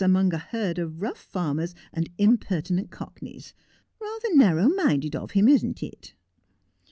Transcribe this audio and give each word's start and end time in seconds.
amongst 0.03 0.33
a 0.33 0.37
herd 0.39 0.79
of 0.79 0.99
rough 0.99 1.19
farmers 1.19 1.75
and 1.93 2.09
impertinent 2.17 2.89
cockneys. 2.89 3.53
Rather 3.99 4.35
narrow 4.35 4.67
minded 4.67 5.15
of 5.15 5.29
him, 5.37 5.47
isn't 5.47 5.83
it 5.83 6.15